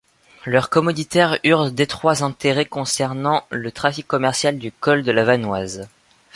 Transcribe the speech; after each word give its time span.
Leurs 0.47 0.71
commoditaires 0.71 1.37
eurent 1.43 1.71
d'étroits 1.71 2.23
intérêts 2.23 2.65
concernant 2.65 3.45
le 3.51 3.71
trafic 3.71 4.07
commercial 4.07 4.57
du 4.57 4.71
col 4.71 5.03
de 5.03 5.11
la 5.11 5.23
Vanoise. 5.23 5.87